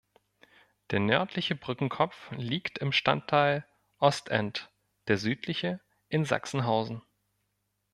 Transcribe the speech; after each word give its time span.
Der 0.89 0.99
nördliche 0.99 1.53
Brückenkopf 1.53 2.31
liegt 2.31 2.79
im 2.79 2.91
Stadtteil 2.91 3.67
Ostend, 3.99 4.71
der 5.07 5.19
südliche 5.19 5.79
in 6.09 6.25
Sachsenhausen. 6.25 7.03